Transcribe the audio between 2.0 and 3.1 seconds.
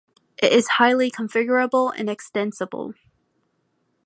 extensible.